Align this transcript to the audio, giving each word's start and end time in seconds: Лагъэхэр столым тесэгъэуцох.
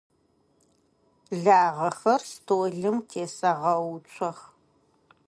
Лагъэхэр 1.43 2.21
столым 2.33 2.97
тесэгъэуцох. 3.09 4.39